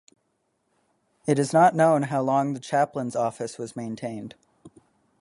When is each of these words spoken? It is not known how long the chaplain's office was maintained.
It 1.27 1.37
is 1.37 1.53
not 1.53 1.75
known 1.75 2.01
how 2.01 2.23
long 2.23 2.55
the 2.55 2.59
chaplain's 2.59 3.15
office 3.15 3.59
was 3.59 3.75
maintained. 3.75 4.33